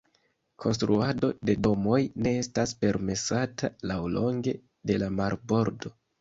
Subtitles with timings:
[0.63, 4.57] Konstruado de domoj ne estas permesata laŭlonge
[4.93, 5.95] de la marbordo.